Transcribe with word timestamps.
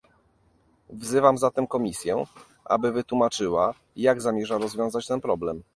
Wzywam 0.89 1.37
zatem 1.37 1.67
Komisję, 1.67 2.23
aby 2.65 2.91
wytłumaczyła, 2.91 3.73
jak 3.95 4.21
zamierza 4.21 4.57
rozwiązać 4.57 5.07
ten 5.07 5.21
problem 5.21 5.63